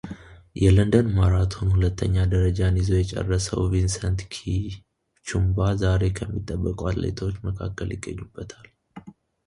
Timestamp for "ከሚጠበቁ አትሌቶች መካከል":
6.19-7.91